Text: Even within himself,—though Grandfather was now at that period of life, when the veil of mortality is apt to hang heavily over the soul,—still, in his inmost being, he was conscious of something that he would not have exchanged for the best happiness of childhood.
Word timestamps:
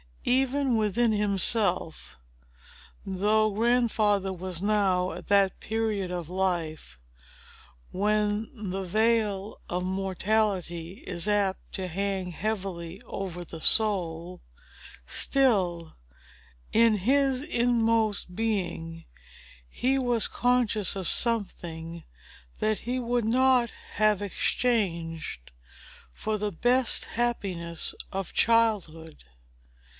Even 0.25 0.77
within 0.77 1.11
himself,—though 1.11 3.51
Grandfather 3.53 4.33
was 4.33 4.61
now 4.61 5.11
at 5.11 5.27
that 5.27 5.59
period 5.59 6.11
of 6.11 6.29
life, 6.29 6.99
when 7.91 8.71
the 8.71 8.83
veil 8.83 9.59
of 9.67 9.83
mortality 9.83 11.03
is 11.07 11.27
apt 11.27 11.71
to 11.73 11.87
hang 11.87 12.27
heavily 12.31 13.01
over 13.03 13.43
the 13.43 13.61
soul,—still, 13.61 15.95
in 16.71 16.93
his 16.97 17.41
inmost 17.43 18.35
being, 18.35 19.05
he 19.69 19.97
was 19.99 20.27
conscious 20.27 20.95
of 20.95 21.07
something 21.07 22.03
that 22.59 22.79
he 22.79 22.99
would 22.99 23.25
not 23.25 23.71
have 23.93 24.21
exchanged 24.21 25.49
for 26.11 26.37
the 26.37 26.51
best 26.51 27.05
happiness 27.05 27.93
of 28.11 28.33
childhood. 28.33 29.23